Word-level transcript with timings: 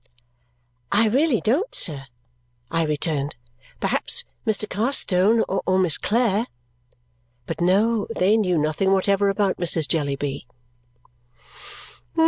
"I 0.91 1.07
really 1.09 1.41
don't, 1.41 1.75
sir," 1.75 2.05
I 2.71 2.83
returned. 2.85 3.35
"Perhaps 3.79 4.23
Mr. 4.47 4.67
Carstone 4.67 5.43
or 5.47 5.77
Miss 5.77 5.99
Clare" 5.99 6.47
But 7.45 7.61
no, 7.61 8.07
they 8.17 8.35
knew 8.35 8.57
nothing 8.57 8.93
whatever 8.93 9.29
about 9.29 9.57
Mrs. 9.57 9.87
Jellyby. 9.87 10.47